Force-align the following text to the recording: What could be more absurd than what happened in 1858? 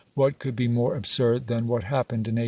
What 0.15 0.39
could 0.39 0.55
be 0.55 0.67
more 0.67 0.95
absurd 0.95 1.45
than 1.45 1.67
what 1.67 1.83
happened 1.83 2.25
in 2.27 2.33
1858? 2.33 2.39